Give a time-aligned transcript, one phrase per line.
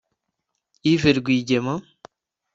[0.91, 1.75] Yves Rwigema